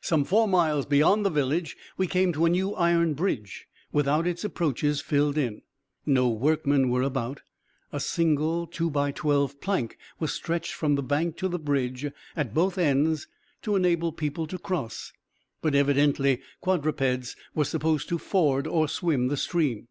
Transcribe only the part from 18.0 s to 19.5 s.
to ford or swim the